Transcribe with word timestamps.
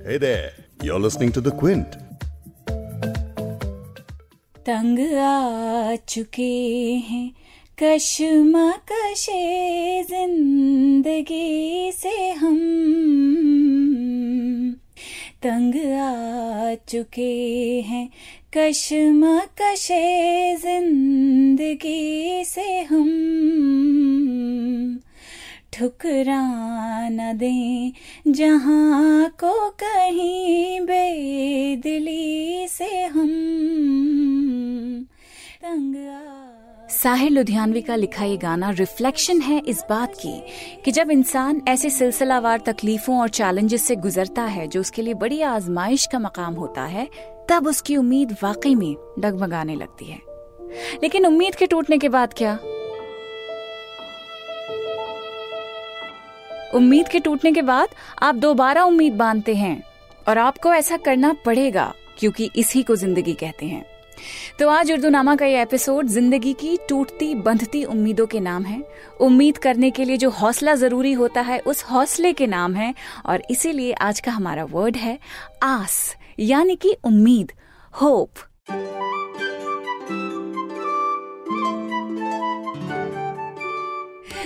Hey 0.00 0.16
there, 0.18 0.52
you're 0.82 0.98
listening 0.98 1.32
to 1.32 1.40
The 1.40 1.50
Quint. 1.50 1.96
तंग 4.66 4.98
आ 5.14 5.96
चुके 6.08 6.52
हैं 7.08 7.26
कशे 7.82 8.30
जिंदगी 10.10 11.92
से 11.92 12.14
हम 12.40 12.56
तंग 15.42 15.74
आ 16.06 16.74
चुके 16.88 17.32
हैं 17.90 18.08
कशे 18.56 19.04
जिंदगी 20.64 22.44
से 22.44 22.68
हम 22.90 23.08
ठुकरा 25.73 26.41
न 27.09 27.37
दें, 27.37 27.91
जहाँ 28.27 29.29
को 29.29 29.69
कहीं 29.69 30.81
बेदिली 30.81 32.67
से 32.67 33.03
हम 33.03 33.29
तंग 35.63 35.95
साहिर 36.89 37.31
लुधियानवी 37.31 37.81
का 37.81 37.95
लिखा 37.95 38.25
ये 38.25 38.37
गाना 38.37 38.69
रिफ्लेक्शन 38.69 39.41
है 39.41 39.61
इस 39.67 39.83
बात 39.89 40.13
की, 40.15 40.43
कि 40.85 40.91
जब 40.91 41.11
इंसान 41.11 41.61
ऐसे 41.67 41.89
सिलसिलावार 41.89 42.59
तकलीफों 42.59 43.19
और 43.19 43.29
चैलेंजेस 43.29 43.83
से 43.83 43.95
गुजरता 43.95 44.43
है, 44.43 44.67
जो 44.67 44.79
उसके 44.79 45.01
लिए 45.01 45.13
बड़ी 45.13 45.41
आजमाइश 45.41 46.05
का 46.11 46.19
मकाम 46.19 46.53
होता 46.53 46.81
है, 46.81 47.09
तब 47.49 47.67
उसकी 47.67 47.97
उम्मीद 47.97 48.35
वाकई 48.43 48.75
में 48.75 48.95
डगमगाने 49.19 49.75
लगती 49.75 50.05
है। 50.05 50.19
लेकिन 51.03 51.25
उम्मीद 51.25 51.55
के 51.55 51.67
टूटने 51.67 51.97
के 51.97 52.09
बाद 52.09 52.33
क्या? 52.33 52.59
उम्मीद 56.73 57.07
के 57.07 57.19
टूटने 57.19 57.51
के 57.51 57.61
बाद 57.61 57.95
आप 58.21 58.35
दोबारा 58.35 58.83
उम्मीद 58.83 59.13
बांधते 59.13 59.55
हैं। 59.55 59.81
और 60.27 60.37
आपको 60.37 60.73
ऐसा 60.73 60.97
करना 60.97 61.35
पड़ेगा, 61.45 61.93
क्योंकि 62.19 62.49
इसी 62.55 62.83
को 62.83 62.95
ज़िंदगी 62.95 63.33
कहते 63.33 63.65
हैं। 63.65 63.85
तो 64.59 64.67
आज 64.69 64.91
उर्दू 64.91 65.09
नामा 65.09 65.35
का 65.35 65.45
ये 65.45 65.61
एपिसोड 65.61 66.07
ज़िंदगी 66.07 66.53
की 66.53 66.77
टूटती, 66.89 67.33
बंधती 67.35 67.83
उम्मीदों 67.83 68.25
के 68.27 68.39
नाम 68.39 68.63
है। 68.63 68.81
उम्मीद 69.21 69.57
करने 69.57 69.89
के 69.91 70.05
लिए 70.05 70.17
जो 70.17 70.29
हौसला 70.29 70.75
ज़रूरी 70.75 71.13
होता 71.13 71.41
है, 71.41 71.59
उस 71.59 71.83
हौसले 71.83 72.33
के 72.33 72.47
नाम 72.47 72.75
है। 72.75 72.93
और 73.25 73.43
इसीलिए 73.51 73.93
आज 73.93 74.19
का 74.19 74.31
हमारा 74.31 74.63
वर्ड 74.63 74.97
है 74.97 75.17
आस, 75.63 76.15
यानी 76.39 76.75
कि 76.75 76.95
उम्मीद, 77.03 77.51
होप। 77.93 78.29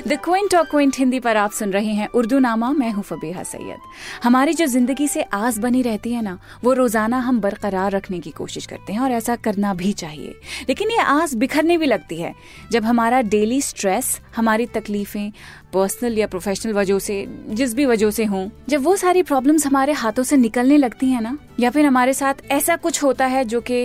द 0.08 0.18
क्विंट 0.24 0.54
और 0.56 0.64
क्विंट 0.64 0.98
हिंदी 0.98 1.20
पर 1.20 1.38
आप 1.38 1.52
सुन 1.52 1.72
रहे 1.72 1.94
हैं 1.94 2.08
उर्दू 2.10 2.40
नामा 2.40 2.72
मैं 2.72 2.92
हूँ 2.92 3.04
फबीहा 3.04 3.44
सैयद। 3.44 3.78
हमारी 4.24 4.54
जो 4.54 4.66
ज़िंदगी 4.66 5.08
से 5.08 5.22
आस 5.24 5.58
बनी 5.58 5.82
रहती 5.82 6.12
है 6.14 6.22
ना, 6.22 6.38
वो 6.64 6.74
रोज़ाना 6.74 7.20
हम 7.20 7.40
बरकरार 7.42 7.92
रखने 7.92 8.20
की 8.20 8.32
कोशिश 8.32 8.66
करते 8.66 8.94
हैं 8.94 9.00
और 9.00 9.12
ऐसा 9.12 9.36
करना 9.38 9.74
भी 9.74 9.94
चाहिए। 9.94 10.36
लेकिन 10.70 10.92
ये 10.92 11.00
आस 11.00 11.34
बिखरने 11.36 11.78
भी 11.78 11.86
लगती 11.86 12.18
है। 12.18 12.34
जब 12.72 12.86
हमारा 12.86 13.22
डेली 13.24 13.60
स्ट्रेस 13.62 14.20
हमारी 14.36 14.66
तकलीफें 14.68 15.32
पर्सनल 15.74 16.18
या 16.18 16.28
प्रोफेशनल 16.28 16.74
वजह 16.74 17.00
से, 17.00 17.26
जिस 17.50 17.74
भी 17.74 17.86
वजह 17.86 18.12
से 18.12 18.26
हों, 18.26 18.48
जब 18.70 18.84
वो 18.84 18.96
सारी 18.98 19.24
प्रॉब्लम्स 19.24 19.68
हमारे 19.68 19.94
हाथों 19.96 20.24
से 20.24 20.38
निकलने 20.38 20.78
लगती 20.78 21.10
हैं 21.10 21.22
ना, 21.22 21.38
या 21.60 21.70
फिर 21.70 21.86
हमारे 21.86 22.14
साथ 22.14 22.46
ऐसा 22.52 22.76
कुछ 22.78 23.04
होता 23.04 23.26
है 23.26 23.44
जो 23.46 23.62
कि 23.62 23.84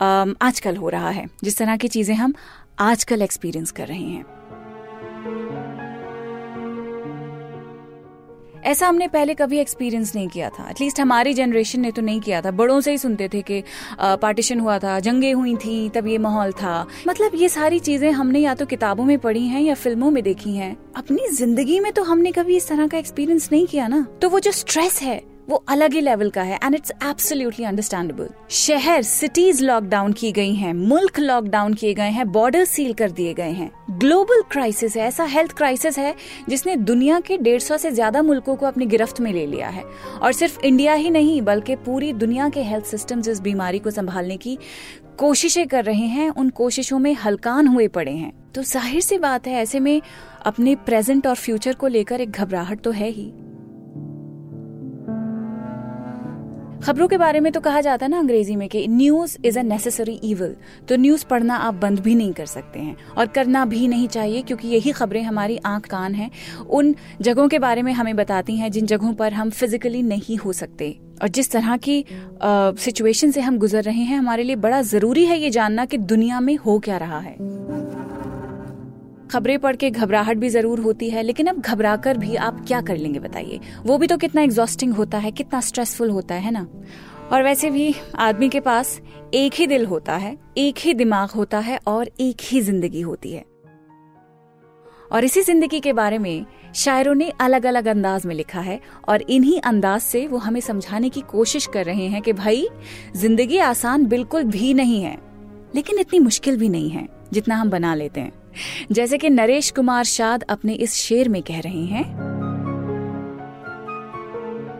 आजकल 0.00 0.76
हो 0.76 0.88
रहा 0.88 1.10
है, 1.10 1.26
जिस 1.44 1.58
तरह 1.58 1.76
की 1.76 1.88
चीज़ें 1.88 2.14
हम 2.14 2.34
आजकल 2.80 3.22
एक्सपीरियंस 3.22 3.70
कर 3.70 3.86
रहे 3.86 3.98
हैं। 3.98 4.24
ऐसा 8.66 8.86
हमने 8.88 9.06
पहले 9.08 9.34
कभी 9.34 9.58
एक्सपीरियंस 9.58 10.14
नहीं 10.14 10.28
किया 10.28 10.48
था। 10.50 10.68
एटलीस्ट 10.70 11.00
हमारी 11.00 11.34
जनरेशन 11.34 11.80
ने 11.80 11.90
तो 11.92 12.02
नहीं 12.02 12.20
किया 12.20 12.40
था। 12.42 12.50
बड़ों 12.52 12.80
से 12.80 12.90
ही 12.90 12.98
सुनते 12.98 13.28
थे 13.28 13.42
कि 13.42 13.62
पार्टीशन 14.00 14.60
हुआ 14.60 14.78
था, 14.78 14.98
जंगे 15.00 15.30
हुई 15.32 15.54
थी, 15.56 15.88
तब 15.88 16.06
ये 16.06 16.18
माहौल 16.18 16.52
था। 16.52 16.86
मतलब 17.08 17.34
ये 17.34 17.48
सारी 17.48 17.78
चीज़ें 17.80 18.10
हमने 18.12 18.40
या 18.40 18.54
तो 18.54 18.66
किताबों 18.66 19.04
में 19.04 19.18
पढ़ी 19.18 19.46
हैं 19.46 19.62
या 19.62 19.74
फ़िल्मों 19.76 20.10
में 20.10 20.22
देखी 20.22 20.56
हैं। 20.56 20.76
अपनी 20.96 21.28
ज़िंदगी 21.28 21.78
में 21.80 21.92
तो 21.92 22.02
हमने 22.02 22.32
कभी 22.32 22.56
इस 22.56 22.68
तरह 22.68 22.86
का 22.86 22.98
एक्सपीरियंस 22.98 23.48
नहीं 23.52 23.66
किया 23.66 23.88
ना। 23.88 24.06
तो 24.22 24.28
वो 24.28 24.40
जो 24.40 24.52
स्ट्रेस 24.52 25.00
है 25.02 25.22
वो 25.48 25.56
अलग 25.68 25.92
ही 25.92 26.00
लेवल 26.00 26.30
का 26.30 26.42
है 26.42 26.58
एंड 26.64 26.74
इट्स 26.74 26.92
एब्सोल्युटली 27.02 27.64
अंडरस्टैंडेबल 27.64 28.28
शहर 28.50 29.02
सिटीज़ 29.02 29.62
लॉकडाउन 29.64 30.12
की 30.12 30.30
गई 30.32 30.54
हैं, 30.54 30.72
मुल्क 30.74 31.18
लॉकडाउन 31.20 31.74
किए 31.74 31.94
गए 31.94 32.10
हैं 32.10 32.30
बॉर्डर 32.32 32.64
सील 32.64 32.92
कर 32.92 33.10
दिए 33.10 33.34
गए 33.34 33.50
हैं. 33.50 33.70
ग्लोबल 33.98 34.42
क्राइसिस 34.50 34.96
है, 34.96 35.06
ऐसा 35.06 35.24
हेल्थ 35.24 35.52
क्राइसिस 35.52 35.98
है, 35.98 36.14
जिसने 36.48 36.76
दुनिया 36.76 37.20
के 37.20 37.38
डेढ़ 37.38 37.60
सौ 37.60 37.76
से 37.76 37.90
ज़्यादा 37.90 38.22
मुल्कों 38.22 38.56
को 38.56 38.66
अपनी 38.66 38.86
गिरफ्त 38.86 39.20
में 39.20 39.32
ले 39.32 39.46
लिया 39.46 39.68
है. 39.68 39.84
और 40.22 40.32
सिर्फ़ 40.32 40.60
इंडिया 40.60 40.94
ही 40.94 41.10
नहीं, 41.10 41.40
बल्कि 41.42 41.76
पूरी 41.76 42.12
दुनिया 42.14 42.48
के 42.48 42.62
हेल्थ 42.62 42.84
सिस्टम 42.84 43.22
इस 43.30 43.40
बीमारी 43.40 43.78
को 43.78 43.90
संभालने 43.90 44.36
की 44.36 44.58
कोशिशें 45.18 45.66
कर 45.68 45.84
रहे 45.84 46.06
हैं, 46.08 46.28
उन 46.30 46.50
कोशिशों 46.50 46.98
में 46.98 47.12
हलकान 47.14 47.66
हुए 47.66 47.88
पड़े 47.88 48.12
हैं. 48.12 48.32
तो 48.54 48.62
ज़ाहिर 48.62 49.00
सी 49.00 49.18
बात 49.18 49.46
है, 49.46 49.54
ऐसे 49.54 49.80
में 49.80 50.00
अपने 50.46 50.74
प्रेजेंट 50.76 51.26
और 51.26 51.34
फ्यूचर 51.36 51.74
को 51.74 51.86
लेकर 51.86 52.20
एक 52.20 52.30
घबराहट 52.30 52.80
तो 52.80 52.90
है 52.90 53.10
ही. 53.10 53.32
खबरों 56.82 57.06
के 57.08 57.16
बारे 57.18 57.40
में 57.40 57.50
तो 57.52 57.60
कहा 57.60 57.80
जाता 57.80 58.06
है 58.06 58.10
ना 58.10 58.18
अंग्रेज़ी 58.18 58.54
में 58.56 58.68
कि 58.68 58.86
news 58.88 59.36
is 59.44 59.58
a 59.58 59.62
necessary 59.62 60.12
evil 60.24 60.54
तो 60.88 60.96
न्यूज़ 60.96 61.24
पढ़ना 61.26 61.56
आप 61.58 61.74
बंद 61.74 62.00
भी 62.00 62.14
नहीं 62.14 62.32
कर 62.32 62.46
सकते 62.46 62.78
हैं 62.78 62.96
और 63.18 63.26
करना 63.28 63.64
भी 63.64 63.88
नहीं 63.88 64.08
चाहिए, 64.08 64.42
क्योंकि 64.42 64.68
यही 64.68 64.92
खबरें 64.92 65.22
हमारी 65.22 65.56
आँख 65.66 65.86
कान 65.86 66.14
हैं। 66.14 66.30
उन 66.60 66.94
जगहों 67.20 67.48
के 67.48 67.58
बारे 67.58 67.82
में 67.82 67.92
हमें 67.92 68.14
बताती 68.16 68.56
हैं 68.56 68.70
जिन 68.70 68.86
जगहों 68.86 69.12
पर 69.14 69.32
हम 69.32 69.50
फिजिकली 69.52 70.02
नहीं 70.04 70.36
हो 70.36 70.52
सकते। 70.52 70.96
और 71.22 71.28
जिस 71.28 71.50
तरह 71.50 71.76
की 71.78 72.04
सिचुएशन 72.42 73.30
से 73.30 73.40
हम 73.40 73.58
गुजर 73.58 73.82
रहे 73.82 74.02
हैं, 74.02 74.18
हमारे 74.18 74.42
लिए 74.42 74.56
बड़ा 74.58 74.80
ज़रूरी 74.84 75.24
है 75.26 75.38
ये 75.38 75.50
जानना 75.50 75.84
कि 75.84 75.98
दुनिया 75.98 76.40
में 76.40 76.56
हो 76.56 76.78
क्या 76.78 76.96
रहा 76.96 77.18
है। 77.20 77.36
खबरें 79.32 79.58
पढ़ 79.58 79.76
के 79.76 79.90
घबराहट 79.90 80.36
भी 80.36 80.48
ज़रूर 80.48 80.80
होती 80.80 81.08
है, 81.10 81.22
लेकिन 81.22 81.46
अब 81.46 81.60
घबरा 81.60 81.96
कर 81.96 82.18
भी 82.18 82.36
आप 82.36 82.64
क्या 82.68 82.80
कर 82.80 82.96
लेंगे 82.96 83.18
बताइए? 83.18 83.60
वो 83.86 83.98
भी 83.98 84.06
तो 84.06 84.16
कितना 84.16 84.42
एग्जॉस्टिंग 84.42 84.92
होता 84.94 85.18
है, 85.18 85.30
कितना 85.32 85.60
स्ट्रेसफुल 85.62 86.10
होता 86.10 86.34
है 86.34 86.50
ना? 86.50 86.66
और 87.32 87.42
वैसे 87.42 87.70
भी 87.70 87.94
आदमी 88.16 88.48
के 88.48 88.60
पास 88.60 89.00
एक 89.34 89.54
ही 89.54 89.66
दिल 89.66 89.86
होता 89.86 90.16
है, 90.16 90.36
एक 90.58 90.78
ही 90.78 90.94
दिमाग 90.94 91.30
होता 91.30 91.58
है 91.58 91.78
और 91.86 92.10
एक 92.20 92.42
ही 92.42 92.60
ज़िंदगी 92.60 93.00
होती 93.00 93.32
है। 93.32 93.44
और 95.12 95.24
इसी 95.24 95.42
ज़िंदगी 95.42 95.80
के 95.80 95.92
बारे 95.92 96.18
में 96.18 96.46
शायरों 96.74 97.14
ने 97.14 97.30
अलग 97.40 97.66
अलग 97.66 97.86
अंदाज 97.86 98.24
में 98.26 98.34
लिखा 98.34 98.60
है 98.60 98.80
और 99.08 99.22
इन्हीं 99.22 99.60
अंदाज 99.60 100.00
से 100.00 100.26
वो 100.26 100.38
हमें 100.38 100.60
समझाने 100.60 101.08
की 101.08 101.20
कोशिश 101.20 101.66
कर 101.66 101.84
रहे 101.84 102.06
हैं 102.06 102.22
कि 102.22 102.32
भाई, 102.32 102.66
ज़िंदगी 103.16 103.58
आसान 103.58 104.06
बिल्कुल 104.06 104.44
भी 104.44 104.72
नहीं 104.74 105.02
है, 105.02 105.16
लेकिन 105.74 105.98
इतनी 105.98 106.18
मुश्किल 106.18 106.56
भी 106.56 106.68
नहीं 106.68 106.90
है, 106.90 107.06
जितना 107.32 107.56
हम 107.56 107.70
बना 107.70 107.94
लेते 107.94 108.20
हैं। 108.20 108.32
जैसे 108.92 109.18
कि 109.18 109.30
नरेश 109.30 109.70
कुमार 109.70 110.04
शाद 110.04 110.42
अपने 110.42 110.74
इस 110.74 110.94
शेर 110.94 111.28
में 111.28 111.42
कह 111.42 111.60
रहे 111.60 111.84
हैं, 111.84 112.04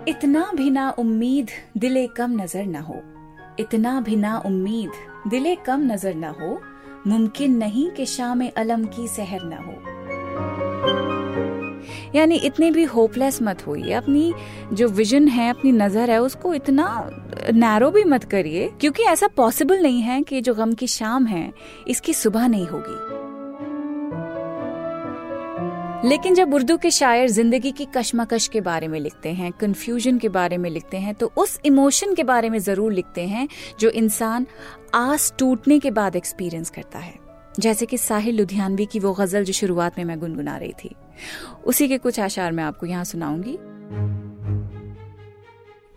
इतना 0.08 0.50
भी 0.54 0.70
ना 0.70 0.90
उम्मीद 0.90 1.50
दिले 1.76 2.06
कम 2.06 2.40
नज़र 2.42 2.66
न 2.66 2.76
हो। 2.76 3.02
इतना 3.60 4.00
भी 4.00 4.16
ना 4.16 4.38
उम्मीद 4.46 4.90
दिले 5.30 5.54
कम 5.56 5.80
नज़र 5.92 6.14
न 6.14 6.24
हो। 6.24 6.60
मुमकिन 7.06 7.56
नहीं 7.56 7.90
कि 7.90 8.06
शाम 8.06 8.46
अलम 8.56 8.84
की 8.84 9.08
सहर 9.08 9.40
न 9.44 9.52
हो। 9.52 9.74
यानी 12.14 12.36
इतने 12.36 12.70
भी 12.70 12.84
होपलेस 12.84 13.42
मत 13.42 13.66
होइए। 13.66 13.92
अपनी 13.92 14.34
जो 14.72 14.88
विजन 14.88 15.28
है, 15.28 15.48
अपनी 15.50 15.72
नज़र 15.72 16.10
है, 16.10 16.20
उसको 16.22 16.54
इतना 16.54 17.10
नैरो 17.54 17.90
भी 17.90 18.04
मत 18.04 18.24
करिए, 18.24 18.68
क्योंकि 18.80 19.02
ऐसा 19.02 19.26
पॉसिबल 19.26 19.82
नहीं 19.82 20.00
है 20.00 20.22
कि 20.22 20.40
जो 20.40 20.54
गम 20.54 20.72
की 20.72 20.86
शाम 20.86 21.26
है, 21.26 21.52
इसकी 21.88 22.12
सुबह 22.14 22.48
नहीं 22.48 22.66
होगी। 22.66 23.05
लेकिन 26.04 26.34
जब 26.34 26.54
उर्दू 26.54 26.76
के 26.76 26.90
शायर 26.90 27.28
ज़िंदगी 27.28 27.70
की 27.72 27.84
कशमकश 27.96 28.46
के 28.48 28.60
बारे 28.60 28.88
में 28.88 28.98
लिखते 29.00 29.28
हैं 29.34 29.50
कंफ्यूजन 29.52 30.18
के 30.18 30.28
बारे 30.28 30.56
में 30.56 30.68
लिखते 30.70 30.96
हैं 30.96 31.14
तो 31.14 31.30
उस 31.36 31.58
इमोशन 31.66 32.14
के 32.14 32.24
बारे 32.24 32.50
में 32.50 32.58
ज़रूर 32.58 32.92
लिखते 32.92 33.26
हैं, 33.26 33.48
जो 33.80 33.90
इंसान 33.90 34.46
आस 34.94 35.32
टूटने 35.38 35.78
के 35.78 35.90
बाद 35.90 36.16
एक्सपीरियंस 36.16 36.70
करता 36.70 36.98
है। 36.98 37.14
जैसे 37.60 37.86
कि 37.86 37.98
साहिल 37.98 38.36
लुधियानवी 38.36 38.86
की 38.86 38.98
वो 38.98 39.12
गज़ल 39.12 39.44
जो 39.44 39.52
शुरुआत 39.52 39.98
में 39.98 40.04
मैं 40.04 40.18
गुनगुना 40.20 40.56
रही 40.56 40.72
थी। 40.84 40.94
उसी 41.64 41.88
के 41.88 41.98
कुछ 41.98 42.20
आशार 42.20 42.52
मैं 42.52 42.64
आपको 42.64 42.86
यहाँ 42.86 43.04
सुनाऊँगी। 43.04 43.56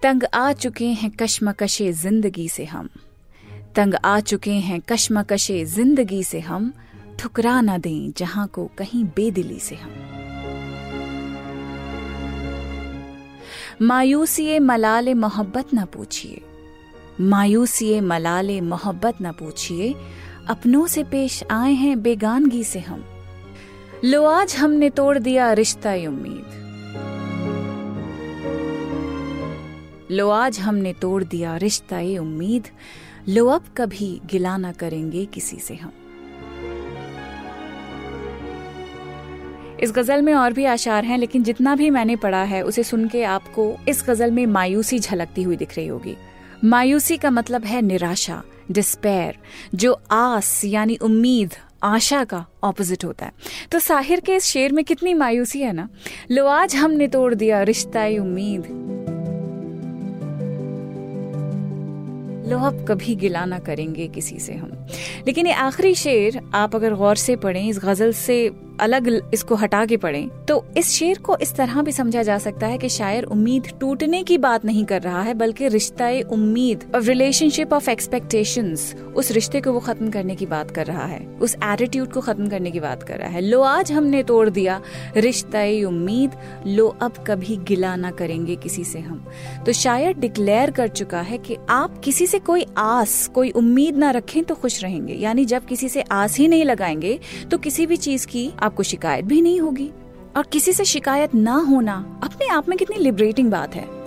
तंग 0.02 0.24
आ 0.34 0.52
चुके 0.54 0.86
हैं 0.86 1.12
कशमकशे 1.12 1.92
ज़िंदगी 1.94 2.50
से 2.50 2.66
हम। 2.66 2.90
तंग 3.76 3.96
आ 3.96 4.20
चुके 4.20 4.52
हैं 4.52 4.82
कशमकशे 4.90 5.64
ज़िंदगी 5.66 6.24
से 6.24 6.40
हम। 6.40 6.74
ठुकरा 7.20 7.62
न 7.62 7.78
दें 7.78 8.14
जहाँ 8.18 8.48
को 8.48 8.72
कहीं 8.78 9.04
बेदिली 9.04 9.60
से 9.60 9.76
हम। 9.76 9.92
मायूसी 13.82 14.60
मलाल 14.60 15.14
मोहब्बत 15.14 15.66
न 15.74 15.86
पूछिए। 15.86 16.42
मायूसी 17.22 18.02
मलाल 18.02 18.62
मोहब्बत 18.62 19.18
न 19.22 19.32
पूछिए। 19.32 19.96
अपनों 20.48 20.88
से 20.88 21.04
पेश 21.04 21.44
आए 21.52 21.74
हैं 21.74 22.02
बेगानगी 22.02 22.64
से 22.64 22.80
हम। 22.80 23.06
लो 24.06 24.26
आज 24.26 24.56
हमने 24.56 24.90
तोड़ 24.90 25.18
दिया 25.18 25.54
रिश्ता 25.54 25.94
उम्मीद। 25.94 26.46
लो 30.12 30.30
आज 30.30 30.60
हमने 30.60 30.94
तोड़ 30.94 31.24
दिया 31.24 31.58
रिश्ता 31.58 31.98
उम्मीद। 31.98 32.68
लो 33.30 33.48
अब 33.48 33.66
कभी 33.78 34.22
गिला 34.26 34.58
ना 34.58 34.72
करेंगे 34.72 35.26
किसी 35.26 35.58
से 35.58 35.76
हम। 35.76 35.92
इस 39.84 39.92
गज़ल 39.92 40.22
में 40.22 40.34
और 40.34 40.54
भी 40.54 40.66
आशार 40.66 41.06
हैं, 41.06 41.18
लेकिन 41.18 41.44
जितना 41.44 41.76
भी 41.76 41.90
मैंने 41.90 42.16
पढ़ा 42.16 42.44
है, 42.44 42.62
उसे 42.62 42.84
सुन 42.84 43.08
के 43.08 43.24
आपको 43.24 43.78
इस 43.88 44.04
गज़ल 44.08 44.32
में 44.32 44.46
मायूसी 44.46 45.00
झलकती 45.00 45.44
हुई 45.44 45.56
दिख 45.56 45.78
रही 45.78 45.88
होगी। 45.88 46.18
मायूसी 46.64 47.18
का 47.18 47.30
मतलब 47.30 47.66
है 47.66 47.82
निराशा 47.82 48.44
डिस्पेयर 48.72 49.38
जो 49.76 50.02
आस, 50.12 50.62
यानी 50.66 50.96
उम्मीद, 50.96 51.54
आशा 51.84 52.24
का 52.24 52.46
ऑपोजिट 52.64 53.06
होता 53.06 53.26
है। 53.26 53.32
तो 53.72 53.80
साहिर 53.80 54.20
के 54.20 54.36
इस 54.36 54.44
शेर 54.44 54.72
में 54.72 54.86
कितनी 54.86 55.14
मायूसी 55.14 55.60
है 55.60 55.74
ना? 55.74 55.90
लो, 56.32 56.46
आज 56.46 56.76
हमने 56.76 57.08
तोड़ 57.08 57.34
दिया 57.34 57.64
रिश्ता 57.64 58.06
उम्मीद। 58.06 58.66
लो, 62.50 62.60
अब 62.60 62.86
कभी 62.90 63.16
गिला 63.16 63.46
ना 63.46 63.60
करेंगे 63.60 64.08
किसी 64.08 64.40
से 64.40 64.54
हम। 64.54 64.88
लेकिन 65.28 65.48
ये 65.48 65.54
आखिरी 65.54 65.96
शेर 65.96 66.42
आप 66.54 66.76
अगर 66.76 66.94
गौर 66.94 67.16
से 67.16 67.36
पढ़ें, 67.36 67.70
इस 67.70 67.80
गज़ल 67.80 68.14
से 68.14 68.69
अलग 68.80 69.10
इसको 69.34 69.56
हटा 69.56 69.86
के 69.86 69.98
पढ़ें 69.98 70.28
तो 70.46 70.64
इस 70.78 70.90
शेर 70.90 71.18
को 71.18 71.38
इस 71.38 71.54
तरह 71.56 71.82
भी 71.82 71.92
समझा 71.92 72.24
जा 72.24 72.38
सकता 72.38 72.68
है 72.68 72.78
कि 72.78 72.90
शायर 72.90 73.24
उम्मीद 73.26 73.68
टूटने 73.80 74.24
की 74.24 74.38
बात 74.38 74.66
नहीं 74.66 74.86
कर 74.86 75.02
रहा 75.02 75.22
है, 75.22 75.34
बल्कि 75.34 75.68
रिश्ता 75.68 76.10
उम्मीद 76.32 76.84
और 76.96 77.02
रिलेशनशिप 77.02 77.74
ऑफ़ 77.74 77.90
एक्सपेक्टेशन 77.90 78.72
उस 79.16 79.32
रिश्ते 79.32 79.62
को 79.62 79.72
वो 79.72 79.80
खत्म 79.80 80.10
करने 80.10 80.36
की 80.36 80.46
बात 80.46 80.72
कर 80.72 80.86
रहा 80.86 81.06
है, 81.06 81.20
उस 81.42 81.56
एटीट्यूड 81.64 82.12
को 82.12 82.22
खत्म 82.22 82.48
करने 82.50 82.72
की 82.72 82.80
बात 82.80 83.04
कर 83.04 83.18
रहा 83.18 83.30
है। 83.30 83.42
लो, 83.42 83.62
आज 83.62 83.92
हमने 83.92 84.24
तोड़ 84.24 84.50
दिया 84.50 84.82
रिश्ता 85.18 85.64
उम्मीद, 85.88 86.32
लो, 86.68 86.88
अब 87.02 87.24
कभी 87.28 87.58
गिला 87.64 87.96
ना 87.96 88.12
करेंगे 88.12 88.56
किसी 88.56 88.84
से 88.84 89.00
हम। 89.00 89.26
तो 89.66 89.74
शायर 89.74 90.14
डिक्लेयर 90.14 90.72
कर 90.72 90.88
चुका 90.90 91.22
है 91.22 91.38
कि 91.38 91.58
आप 91.70 92.00
किसी 92.00 92.28
से 92.28 92.40
कोई 92.40 92.66
आस, 92.78 93.28
कोई 93.28 93.50
उम्मीद 93.52 93.98
ना 93.98 94.12
रखें 94.12 94.44
तो 94.44 94.56
खुश 94.56 94.82
रहेंगे, 94.84 95.14
यानी 95.14 95.46
जब 95.46 95.66
किसी 95.66 95.90
से 95.90 96.02
आस 96.02 96.38
ही 96.38 96.48
नहीं 96.48 96.64
लगाएँगे 96.66 97.20
तो 97.52 97.58
किसी 97.58 97.86
भी 97.86 97.98
चीज़ 97.98 98.28
की 98.28 98.50
आपको 98.70 98.84
शिकायत 98.84 99.26
भी 99.26 99.42
नहीं 99.42 99.62
होगी। 99.62 99.92
और 100.38 100.46
किसी 100.52 100.74
से 100.74 100.86
शिकायत 100.86 101.36
ना 101.36 101.56
होना 101.56 102.22
अपने 102.24 102.48
आप 102.48 102.70
में 102.70 102.78
कितनी 102.78 102.98
लिबरेटिंग 102.98 103.52
बात 103.52 103.76
है। 103.76 104.00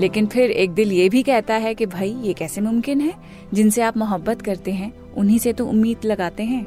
लेकिन 0.00 0.26
फिर 0.26 0.50
एक 0.50 0.70
दिल 0.70 0.92
ये 0.92 1.08
भी 1.08 1.22
कहता 1.22 1.54
है 1.54 1.74
कि 1.74 1.86
भाई, 1.86 2.16
ये 2.22 2.32
कैसे 2.32 2.60
मुमकिन 2.60 3.00
है? 3.00 3.14
जिनसे 3.54 3.82
आप 3.82 3.96
मोहब्बत 3.96 4.42
करते 4.42 4.70
हैं, 4.70 5.14
उन्हीं 5.14 5.38
से 5.38 5.52
तो 5.52 5.66
उम्मीद 5.66 5.98
लगाते 6.04 6.42
हैं। 6.42 6.66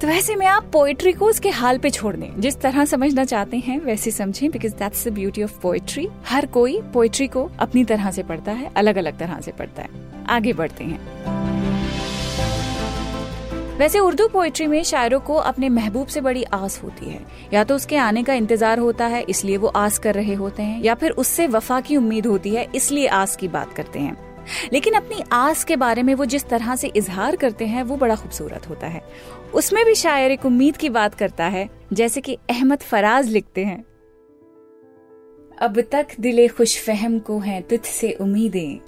तो 0.00 0.08
वैसे 0.08 0.36
में 0.36 0.46
आप 0.46 0.70
पोएट्री 0.72 1.12
को 1.12 1.26
उसके 1.26 1.48
हाल 1.48 1.78
पे 1.78 1.90
छोड़ 1.90 2.16
दें। 2.16 2.40
जिस 2.40 2.60
तरह 2.60 2.84
समझना 2.84 3.24
चाहते 3.24 3.56
हैं, 3.56 3.80
वैसे 3.80 4.10
समझें 4.10 4.50
because 4.50 4.72
that's 4.72 5.08
the 5.08 5.12
beauty 5.12 5.42
of 5.42 5.60
poetry 5.60 6.08
हर 6.26 6.46
कोई 6.46 6.80
पोएट्री 6.80 7.26
को 7.26 7.50
अपनी 7.58 7.84
तरह 7.84 8.10
से 8.10 8.22
पढ़ता 8.22 8.52
है 8.52 8.70
अलग 8.76 8.96
अलग 8.96 9.18
तरह 9.18 9.40
से 9.40 9.52
पढ़ता 9.52 9.82
है। 9.82 9.88
आगे 10.28 10.52
बढ़ते 10.52 10.84
हैं। 10.84 11.00
वैसे 13.82 13.98
उर्दू 13.98 14.26
पोइट्री 14.28 14.66
में 14.66 14.82
शायरों 14.84 15.18
को 15.20 15.34
अपने 15.36 15.68
महबूब 15.68 16.06
से 16.06 16.20
बड़ी 16.20 16.42
आस 16.44 16.78
होती 16.82 17.06
है। 17.06 17.20
या 17.52 17.62
तो 17.64 17.74
उसके 17.74 17.96
आने 17.96 18.22
का 18.22 18.34
इंतज़ार 18.34 18.78
होता 18.78 19.06
है, 19.06 19.22
इसलिए 19.28 19.56
वो 19.56 19.68
आस 19.68 19.98
कर 19.98 20.14
रहे 20.14 20.34
होते 20.34 20.62
हैं, 20.62 20.82
या 20.82 20.94
फिर 20.94 21.10
उससे 21.12 21.46
वफा 21.46 21.80
की 21.80 21.96
उम्मीद 21.96 22.26
होती 22.26 22.50
है, 22.50 22.66
इसलिए 22.74 23.06
आस 23.06 23.34
की 23.36 23.48
बात 23.48 23.72
करते 23.72 23.98
हैं। 23.98 24.16
लेकिन 24.72 24.94
अपनी 24.94 25.22
आस 25.32 25.64
के 25.64 25.76
बारे 25.76 26.02
में 26.02 26.14
वो 26.14 26.24
जिस 26.24 26.44
तरह 26.44 26.76
से 26.76 26.88
इजहार 26.88 27.36
करते 27.36 27.66
हैं, 27.66 27.82
वो 27.82 27.96
बड़ा 27.96 28.16
खूबसूरत 28.16 28.68
होता 28.68 28.86
है। 28.86 29.02
उसमें 29.54 29.84
भी 29.84 29.94
शायर 29.94 30.30
एक 30.30 30.44
उम्मीद 30.46 30.76
की 30.76 30.88
बात 30.88 31.14
करता 31.14 31.44
है, 31.46 31.68
जैसे 31.92 32.20
कि 32.20 32.36
अहमद 32.50 32.82
फराज 32.82 33.28
लिखते 33.28 33.64
हैं, 33.64 33.84
अब 35.58 35.80
तक 35.92 36.14
दिले 36.20 36.46
खुश 36.48 36.78
फहम 36.84 37.18
को 37.18 37.38
हैं 37.38 37.62
तुझ 37.62 37.80
से 37.80 38.12
उम्मीदें, 38.20 38.78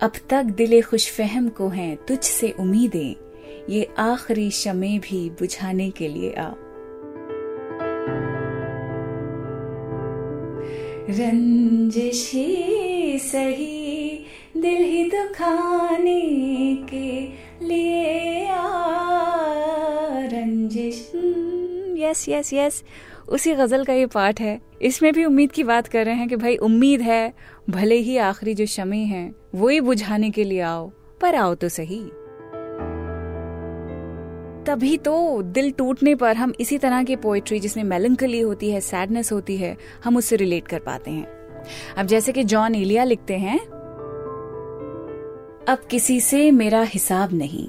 अब 0.00 0.12
तक 0.30 0.54
दिले 0.54 0.80
खुश 0.80 1.10
फहम 1.10 1.48
को 1.48 1.68
हैं 1.68 1.96
तुझ 2.06 2.18
से 2.20 2.50
उम्मीदें 2.60 3.31
ये 3.70 3.88
आखिरी 3.98 4.50
शमे 4.50 4.98
भी 4.98 5.30
बुझाने 5.30 5.90
के 5.90 6.08
लिए 6.08 6.32
आ। 6.32 6.50
रंजिश 11.10 12.32
सही 13.22 14.26
दिल 14.56 14.84
ही 14.84 15.04
दुखाने 15.04 16.20
के 16.90 17.28
लिए 17.66 18.46
आ। 18.46 18.68
रंजिश 20.18 21.12
यस 21.98 22.28
यस 22.28 22.52
यस 22.52 22.84
उसी 23.28 23.54
गज़ल 23.54 23.84
का 23.84 23.92
ये 23.92 24.06
पार्ट 24.06 24.40
है। 24.40 24.60
इसमें 24.82 25.12
भी 25.12 25.24
उम्मीद 25.24 25.52
की 25.52 25.64
बात 25.64 25.86
कर 25.86 26.06
रहे 26.06 26.14
हैं 26.14 26.28
कि 26.28 26.36
भाई 26.36 26.56
उम्मीद 26.56 27.00
है, 27.00 27.32
भले 27.70 27.94
ही 27.94 28.16
आखिरी 28.16 28.54
जो 28.54 28.66
शमे 28.66 28.98
हैं, 28.98 29.34
वो 29.54 29.68
ही 29.68 29.80
बुझाने 29.80 30.30
के 30.30 30.44
लिए 30.44 30.60
आओ, 30.60 30.92
पर 31.20 31.34
आओ 31.34 31.54
तो 31.54 31.68
सही। 31.68 32.04
तभी 34.66 34.96
तो 34.98 35.42
दिल 35.42 35.70
टूटने 35.70 36.14
पर 36.14 36.36
हम 36.36 36.52
इसी 36.60 36.78
तरह 36.78 37.02
की 37.04 37.16
पोइट्री 37.16 37.58
जिसमें 37.60 37.84
मेलंकली 37.84 38.40
होती 38.40 38.70
है 38.70 38.80
सैडनेस 38.80 39.32
होती 39.32 39.56
है, 39.56 39.76
हम 40.04 40.16
उससे 40.16 40.36
रिलेट 40.36 40.68
कर 40.68 40.78
पाते 40.78 41.10
हैं। 41.10 41.26
अब 41.98 42.06
जैसे 42.06 42.32
कि 42.32 42.44
जॉन 42.44 42.74
एलिया 42.74 43.04
लिखते 43.04 43.36
हैं, 43.36 43.58
अब 45.68 45.86
किसी 45.90 46.20
से 46.20 46.50
मेरा 46.50 46.82
हिसाब 46.82 47.32
नहीं, 47.32 47.66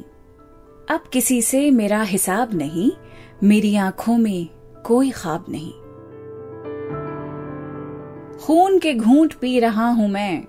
अब 0.89 1.03
किसी 1.13 1.41
से 1.41 1.69
मेरा 1.71 2.01
हिसाब 2.01 2.53
नहीं, 2.53 2.91
मेरी 3.43 3.75
आँखों 3.75 4.17
में 4.17 4.47
कोई 4.85 5.11
ख्वाब 5.11 5.45
नहीं। 5.49 5.71
खून 8.37 8.79
के 8.79 8.93
घूंट 8.93 9.33
पी 9.33 9.59
रहा 9.59 9.87
हूँ 9.89 10.07
मैं, 10.09 10.43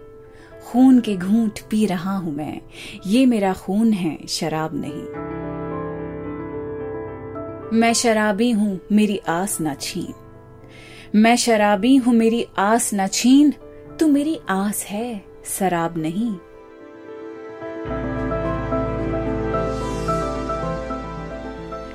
खून 0.66 1.00
के 1.00 1.16
घूंट 1.16 1.60
पी 1.70 1.86
रहा 1.86 2.16
हूँ 2.16 2.34
मैं, 2.34 2.60
ये 3.06 3.24
मेरा 3.26 3.52
खून 3.54 3.92
है, 3.92 4.18
शराब 4.28 4.74
नहीं। 4.74 5.33
मैं 7.74 7.92
शराबी 7.92 8.50
हूँ, 8.50 8.80
मेरी 8.92 9.20
आस 9.28 9.58
न 9.60 9.74
छीन। 9.74 10.14
मैं 11.14 11.36
शराबी 11.36 11.96
हूँ, 11.96 12.14
मेरी 12.14 12.46
आस 12.58 12.90
न 12.94 13.06
छीन, 13.06 13.50
तू 14.00 14.06
मेरी 14.06 14.40
आस 14.48 14.84
है, 14.84 15.24
शराब 15.44 15.94
नहीं। 15.98 16.36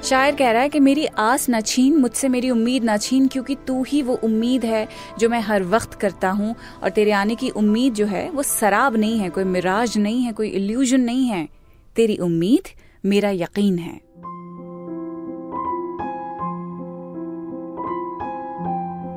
शायर 0.04 0.36
कह 0.36 0.52
रहा 0.52 0.62
है 0.62 0.70
कि 0.70 0.80
मेरी 0.80 1.06
आस 1.06 1.50
न 1.50 1.62
छीन, 1.62 1.98
मुझसे 1.98 2.28
मेरी 2.28 2.50
उम्मीद 2.50 2.84
न 2.84 2.98
छीन, 2.98 3.28
क्योंकि 3.28 3.56
तू 3.56 3.84
ही 3.84 4.02
वो 4.02 4.16
उम्मीद 4.16 4.66
है 4.66 4.88
जो 5.20 5.30
मैं 5.30 5.42
हर 5.42 5.64
वक्त 5.64 5.94
करता 5.94 6.30
हूँ, 6.30 6.56
और 6.84 6.90
तेरे 6.90 7.12
आने 7.12 7.36
की 7.36 7.50
उम्मीद 7.50 7.94
जो 7.94 8.06
है, 8.06 8.30
वो 8.30 8.44
शराब 8.44 8.95
नहीं 8.95 9.19
है, 9.19 9.30
कोई 9.30 9.44
मिराज 9.44 9.98
नहीं 9.98 10.21
है, 10.21 10.31
कोई 10.31 10.48
इल्यूजन 10.48 11.02
नहीं 11.02 11.28
है। 11.28 11.48
तेरी 11.95 12.18
उम्मीद 12.18 12.64
मेरा 13.06 13.30
यकीन 13.30 13.78
है। 13.78 14.09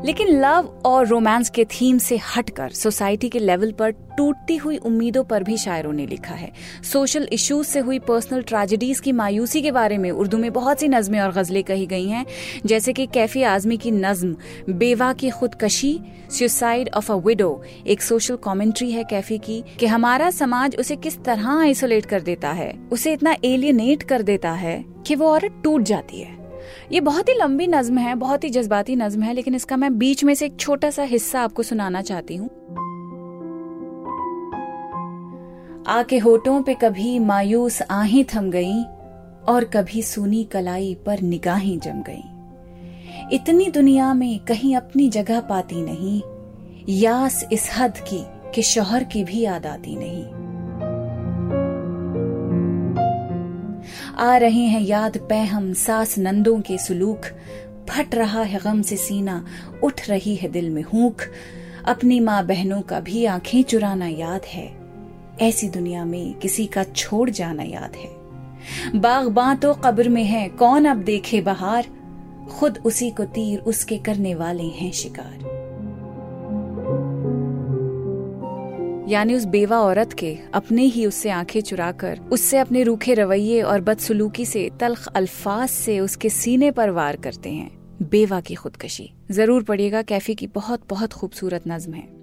लेकिन 0.05 0.29
लव 0.41 0.83
और 0.85 1.07
रोमांस 1.07 1.51
के 1.51 1.65
थीम 1.65 1.99
से 1.99 2.17
हटकर 2.37 2.71
सोसाइटी 2.71 3.29
के 3.29 3.39
लेवल 3.39 3.73
पर 3.73 3.91
टूटती 3.91 4.57
हुई 4.57 4.77
उम्मीदों 4.77 5.25
पर 5.25 5.43
भी 5.43 5.57
शायरों 5.57 5.93
ने 5.93 6.07
लिखा 6.07 6.35
है। 6.35 6.53
सोशल 6.93 7.29
इश्यूज़ 7.33 7.67
से 7.67 7.79
हुई 7.79 7.99
पर्सनल 7.99 8.43
ट्रेजेडीज 8.43 9.01
की 9.01 9.13
मायूसी 9.13 9.63
के 9.63 9.71
बारे 9.73 9.99
में 9.99 10.11
उर्दू 10.11 10.39
में 10.39 10.53
बहुत 10.53 10.81
सी 10.81 10.89
नज्में 10.89 11.21
और 11.21 11.33
गजलें 11.33 11.65
कही 11.65 11.87
गई 11.87 12.09
हैं, 12.09 12.27
जैसे 12.67 12.93
कि 12.93 13.07
कैफी 13.07 13.43
आजमी 13.43 13.77
की 13.77 13.91
नज्म, 13.91 14.37
बेवा 14.71 15.13
की 15.13 15.31
खुदकशी, 15.31 16.01
सुसाइड 16.31 16.91
ऑफ़ 16.95 17.13
अ 17.13 17.15
विडो, 17.15 17.63
एक 17.87 18.03
सोशल 18.03 18.37
कॉमेंट्री 18.37 18.91
है 18.91 19.05
कैफी 19.05 19.39
की, 19.39 19.65
कि 19.81 19.87
हमारा 19.87 20.31
समाज 20.31 20.77
उसे 20.77 20.97
किस 20.97 21.23
तरह 21.25 21.49
आइसोलेट 21.49 22.07
कर 22.07 22.21
देता 22.21 22.53
है, 22.53 22.79
उसे 22.93 23.13
इतना 23.13 23.37
एलियनेट 23.45 24.03
कर 24.03 24.23
देता 24.23 24.53
है 24.53 24.85
कि 25.07 25.15
वो 25.15 25.27
औरत 25.27 25.61
टूट 25.65 25.83
जाती 25.83 26.21
है। 26.21 26.42
ये 26.93 27.01
बहुत 27.01 27.29
ही 27.29 27.35
लंबी 27.35 27.67
नज्म 27.67 27.99
है, 27.99 28.15
बहुत 28.15 28.45
ही 28.45 28.51
जज्बाती 28.51 28.97
नज्म 28.97 29.23
है, 29.23 29.33
लेकिन 29.35 29.55
इसका 29.55 29.77
मैं 29.77 29.97
बीच 29.99 30.25
में 30.25 30.35
से 30.35 30.47
एक 30.47 30.57
छोटा 30.57 30.91
सा 30.91 31.03
हिस्सा 31.05 31.41
आपको 31.41 31.63
सुनाना 31.63 32.03
चाहती 32.03 32.37
हूँ। 32.37 32.49
आके 35.89 36.19
होठों 36.19 36.63
पे 36.63 36.75
कभी 36.75 37.19
मायूस 37.19 37.81
आहें 37.83 38.25
थम 38.25 38.51
गई 38.51 38.83
और 39.49 39.65
कभी 39.65 40.03
सुनी 40.03 40.45
कलाई 40.45 40.95
पर 41.07 41.21
निगाहें 41.21 41.79
जम 41.79 42.03
गई। 42.03 43.35
इतनी 43.35 43.71
दुनिया 43.71 44.13
में 44.15 44.39
कहीं 44.39 44.75
अपनी 44.77 45.09
जगह 45.09 45.41
पाती 45.41 45.83
नहीं, 45.83 46.21
यास 47.01 47.45
इस 47.53 47.69
हद 47.79 47.99
की 48.09 48.23
कि 48.55 48.63
शोहर 48.63 49.05
की 49.05 49.25
भी 49.25 49.41
याद 49.41 49.67
आती 49.67 49.97
नहीं। 49.97 50.42
आ 54.19 54.37
रहे 54.37 54.61
हैं 54.61 54.81
याद 54.81 55.17
पैहम 55.29 55.73
सास 55.73 56.19
नंदों 56.19 56.61
के 56.61 56.79
सुलूक। 56.79 57.21
फट 57.91 58.15
रहा 58.15 58.43
है 58.43 58.61
गम 58.65 58.83
से 58.83 58.97
सीना, 58.97 59.47
उठ 59.83 60.09
रही 60.09 60.37
है 60.37 60.49
दिल 60.49 60.71
में 60.71 60.83
हूक। 60.83 61.17
अपनी 61.85 62.21
माँ 62.21 62.47
बहनों 62.47 62.83
का 62.83 63.01
भी 63.01 63.25
आँखें 63.25 63.63
चुराना 63.63 64.07
याद 64.07 64.43
है। 64.45 64.77
ऐसी 65.41 65.69
दुनिया 65.69 66.05
में 66.05 66.35
किसी 66.35 66.67
का 66.67 66.85
छोड़ 66.85 67.31
जाना 67.31 67.63
याद 67.63 67.97
है। 67.97 68.23
बागबां 69.01 69.57
तो 69.57 69.75
कब्र 69.75 70.09
में 70.09 70.25
है, 70.25 70.49
कौन 70.49 70.85
अब 70.85 70.97
देखे 70.97 71.41
बहार? 71.41 71.87
खुद 72.51 72.79
उसी 72.85 73.11
को 73.11 73.25
तीर 73.25 73.59
उसके 73.59 73.99
करने 73.99 74.35
वाले 74.35 74.65
हैं 74.65 74.93
शिकार। 74.93 75.62
यानी 79.09 79.35
उस 79.35 79.45
बेवा 79.45 79.79
औरत 79.81 80.13
के, 80.13 80.39
अपने 80.55 80.83
ही 80.83 81.07
उससे 81.07 81.31
आँखें 81.31 81.61
चुराकर, 81.61 82.19
उससे 82.33 82.59
अपने 82.59 82.83
रूखे 82.83 83.15
रवैये 83.15 83.63
और 83.63 83.81
बदसलूकी 83.81 84.47
से 84.47 84.71
तलख 84.81 85.07
अल्फाज 85.07 85.69
से 85.69 86.01
उसके 86.01 86.29
सीने 86.29 86.71
पर 86.71 86.91
वार 86.91 87.17
करते 87.17 87.51
हैं। 87.51 87.71
बेवा 88.03 88.41
की 88.41 88.55
खुदकशी। 88.55 89.13
ज़रूर 89.31 89.63
पढ़िएगा, 89.63 90.03
कैफी 90.03 90.35
की 90.35 90.47
बहुत 90.47 90.89
बहुत 90.91 91.13
खूबसूरत 91.13 91.63
नज्म 91.69 91.95
है। 91.95 92.22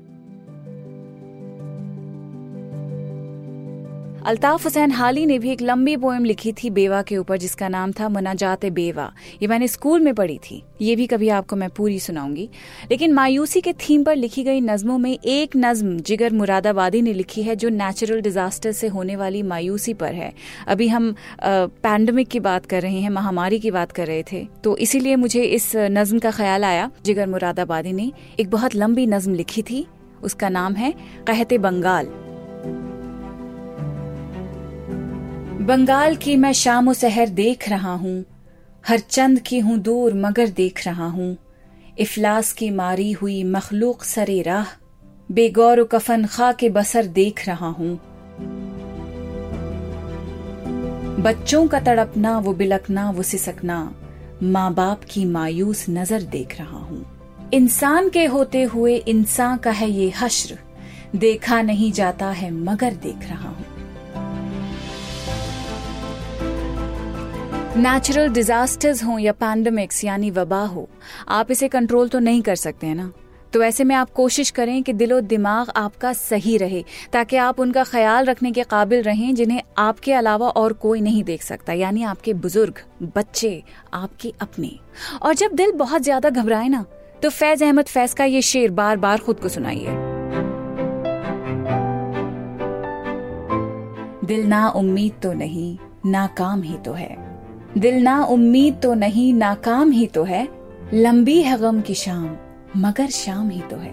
अल्ताफ 4.29 4.63
हुसैन 4.63 4.91
हाली 4.91 5.25
ने 5.25 5.37
भी 5.39 5.49
एक 5.51 5.61
लंबी 5.61 5.95
पोएम 5.97 6.25
लिखी 6.25 6.51
थी 6.53 6.69
बेवा 6.69 7.01
के 7.01 7.17
ऊपर, 7.17 7.37
जिसका 7.37 7.67
नाम 7.67 7.91
था 7.91 8.09
मनाजात 8.09 8.65
बेवा। 8.65 9.11
ये 9.41 9.47
मैंने 9.47 9.67
स्कूल 9.67 10.01
में 10.01 10.13
पढ़ी 10.15 10.37
थी। 10.37 10.61
ये 10.81 10.95
भी 10.95 11.07
कभी 11.07 11.29
आपको 11.29 11.55
मैं 11.55 11.69
पूरी 11.69 11.99
सुनाऊँगी। 11.99 12.49
लेकिन 12.91 13.13
मायूसी 13.13 13.61
के 13.61 13.73
थीम 13.73 14.03
पर 14.03 14.15
लिखी 14.15 14.43
गई 14.43 14.61
नज्मों 14.61 14.97
में 14.97 15.11
एक 15.11 15.57
नज्म 15.57 15.97
जिगर 15.99 16.33
मुरादाबादी 16.33 17.01
ने 17.01 17.13
लिखी 17.13 17.43
है, 17.43 17.55
जो 17.55 17.69
नेचुरल 17.69 18.21
डिजास्टर 18.21 18.71
से 18.71 18.87
होने 18.87 19.15
वाली 19.15 19.41
मायूसी 19.43 19.93
पर 19.93 20.13
है। 20.13 20.31
अभी 20.67 20.87
हम 20.87 21.13
पैंडमिक 21.43 22.27
की 22.27 22.39
बात 22.41 22.65
कर 22.65 22.81
रहे 22.81 22.99
हैं, 22.99 23.09
महामारी 23.09 23.59
की 23.59 23.71
बात 23.71 23.91
कर 23.91 24.07
रहे 24.07 24.23
थे 24.31 24.47
तो 24.63 24.77
इसीलिए 24.77 25.15
मुझे 25.15 25.43
इस 25.43 25.71
नज्म 25.75 26.19
का 26.19 26.31
ख्याल 26.31 26.63
आया। 26.65 26.89
जिगर 27.05 27.27
मुरादाबादी 27.27 27.93
ने 27.93 28.11
एक 28.39 28.49
बहुत 28.49 28.75
लंबी 28.75 29.05
नज्म 29.07 29.33
लिखी 29.33 29.61
थी। 29.63 29.85
उसका 30.23 30.49
नाम 30.49 30.73
है 30.75 30.93
कहते 31.27 31.57
बंगाल। 31.57 32.07
बंगाल 35.59 36.15
की 36.15 36.35
मैं 36.35 36.51
शाम 36.53 36.91
सहर 36.93 37.29
देख 37.29 37.67
रहा 37.69 37.93
हूँ, 37.93 38.23
हर 38.83 38.99
चंद 38.99 39.39
की 39.39 39.57
हूँ 39.59 39.77
दूर 39.77 40.13
मगर 40.15 40.49
देख 40.49 40.85
रहा 40.85 41.07
हूँ। 41.07 41.35
इफलास 41.99 42.51
की 42.53 42.69
मारी 42.69 43.11
हुई 43.11 43.43
मखलूक 43.45 44.03
सरे 44.03 44.41
राह, 44.41 44.67
बेगौर 45.29 45.83
कफन 45.83 46.25
खा 46.25 46.51
के 46.51 46.69
बसर 46.69 47.05
देख 47.17 47.47
रहा 47.47 47.67
हूँ। 47.69 47.99
बच्चों 51.21 51.67
का 51.67 51.79
तड़पना 51.79 52.37
वो 52.39 52.53
बिलकना 52.53 53.09
वो 53.09 53.23
सिसकना 53.23 53.81
माँ 54.43 54.73
बाप 54.73 55.03
की 55.03 55.25
मायूस 55.25 55.85
नज़र 55.89 56.21
देख 56.29 56.57
रहा 56.59 56.77
हूँ। 56.77 57.05
इंसान 57.53 58.09
के 58.09 58.25
होते 58.25 58.63
हुए 58.63 58.95
इंसान 58.97 59.57
का 59.57 59.71
है 59.71 59.89
ये 59.89 60.09
हश्र, 60.21 60.57
देखा 61.15 61.61
नहीं 61.61 61.91
जाता 61.91 62.29
है 62.31 62.51
मगर 62.53 62.93
देख 62.97 63.29
रहा 63.29 63.49
हूँ। 63.49 63.78
नेचुरल 67.79 68.27
डिजास्टर्स 68.27 69.03
हो 69.03 69.17
या 69.19 69.31
पैंडमिक्स 69.31 70.03
यानी 70.03 70.29
वबा 70.31 70.61
हो, 70.63 70.87
आप 71.29 71.51
इसे 71.51 71.67
कंट्रोल 71.67 72.07
तो 72.07 72.19
नहीं 72.19 72.41
कर 72.41 72.55
सकते, 72.55 72.87
हैं 72.87 72.95
ना? 72.95 73.11
तो 73.53 73.61
ऐसे 73.63 73.83
में 73.83 73.93
आप 73.95 74.09
कोशिश 74.11 74.49
करें 74.49 74.81
कि 74.83 74.93
दिलो 74.93 75.19
दिमाग 75.21 75.69
आपका 75.77 76.11
सही 76.13 76.55
रहे, 76.57 76.83
ताकि 77.13 77.35
आप 77.37 77.59
उनका 77.59 77.83
ख्याल 77.83 78.25
रखने 78.25 78.51
के 78.51 78.63
काबिल 78.63 79.03
रहें, 79.03 79.33
जिन्हें 79.35 79.61
आपके 79.77 80.13
अलावा 80.13 80.49
और 80.49 80.73
कोई 80.73 81.01
नहीं 81.01 81.23
देख 81.23 81.43
सकता, 81.43 81.73
यानी 81.73 82.03
आपके 82.03 82.33
बुज़ुर्ग, 82.35 82.81
बच्चे, 83.15 83.63
आपके 83.93 84.33
अपने। 84.41 84.71
और 85.21 85.33
जब 85.35 85.53
दिल 85.53 85.71
बहुत 85.71 86.01
ज़्यादा 86.01 86.29
घबराए 86.31 86.67
ना 86.67 86.85
तो 87.23 87.29
फैज 87.29 87.63
अहमद 87.63 87.85
फैज 87.85 88.13
का 88.13 88.25
ये 88.25 88.41
शेर 88.41 88.71
बार 88.71 88.97
बार 88.97 89.19
खुद 89.19 89.39
को 89.39 89.49
सुनाइए। 89.49 89.95
दिल 94.25 94.45
ना 94.47 94.67
उम्मीद 94.69 95.19
तो 95.23 95.33
नहीं 95.35 95.77
नाकाम 96.05 96.61
ही 96.61 96.77
तो 96.77 96.93
है। 96.93 97.28
दिल 97.77 97.95
ना 97.95 98.23
उम्मीद 98.23 98.79
तो 98.83 98.93
नहीं, 98.93 99.33
नाकाम 99.33 99.91
ही 99.91 100.07
तो 100.07 100.23
है। 100.23 100.47
लंबी 100.93 101.41
है 101.41 101.57
गम 101.57 101.81
की 101.81 101.93
शाम, 101.93 102.37
मगर 102.77 103.07
शाम 103.07 103.49
ही 103.49 103.61
तो 103.61 103.75
है। 103.75 103.91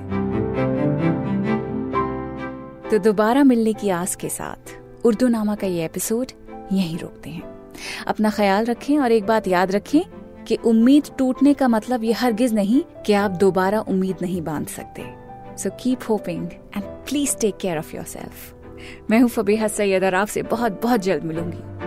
तो 2.91 2.99
दोबारा 2.99 3.45
मिलने 3.45 3.73
की 3.73 3.89
आस 3.89 4.17
के 4.17 4.29
साथ, 4.29 4.81
उर्दू 5.07 5.29
नामा 5.29 5.55
का 5.55 5.67
ये 5.67 5.85
एपिसोड 5.85 6.27
यहीं 6.73 6.99
रोकते 6.99 7.31
हैं। 7.31 7.75
अपना 8.07 8.31
ख्याल 8.31 8.65
रखें 8.65 8.99
और 8.99 9.13
एक 9.13 9.27
बात 9.27 9.49
याद 9.49 9.73
रखें 9.73 10.01
कि 10.45 10.57
उम्मीद 10.57 11.05
टूटने 11.19 11.55
का 11.55 11.69
मतलब 11.69 12.05
ये 12.05 12.13
हरगिज 12.13 12.55
नहीं 12.55 12.83
कि 13.07 13.13
आप 13.13 13.31
दोबारा 13.31 13.81
उम्मीद 13.81 14.17
नहीं 14.23 14.43
बाँध 14.43 14.67
सकते। 14.67 15.05
So 15.57 15.71
keep 15.71 15.99
hoping 16.09 16.47
and 16.47 16.83
please 16.83 17.37
take 17.37 17.57
care 17.57 17.79
of 17.79 17.97
yourself 18.05 18.55
मैं 19.11 19.21
हूँ 19.21 19.29
फबीहा 19.29 19.69
सैयद 19.69 20.05
और 20.05 20.15
आपसे 20.15 20.43
बहुत 20.43 20.83
बहुत 20.83 21.01
जल्द 21.01 21.25
मिलूँगी। 21.25 21.86